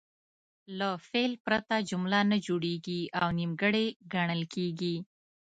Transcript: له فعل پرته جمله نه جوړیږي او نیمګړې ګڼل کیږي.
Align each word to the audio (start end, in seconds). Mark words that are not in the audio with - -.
له 0.79 0.89
فعل 1.09 1.31
پرته 1.45 1.75
جمله 1.89 2.19
نه 2.31 2.37
جوړیږي 2.45 3.01
او 3.19 3.27
نیمګړې 3.39 3.85
ګڼل 4.13 4.41
کیږي. 4.53 4.95